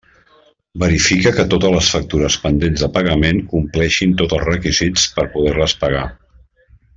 Verifica 0.83 1.33
que 1.39 1.43
totes 1.51 1.75
les 1.75 1.89
factures 1.95 2.37
pendents 2.45 2.85
de 2.85 2.89
pagament 2.95 3.43
compleixin 3.53 4.17
tots 4.23 4.37
els 4.39 4.47
requisits 4.51 5.05
per 5.19 5.27
poder-les 5.37 5.77
pagar. 5.85 6.03